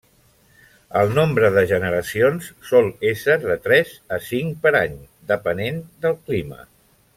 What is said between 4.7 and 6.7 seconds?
any, depenent del clima.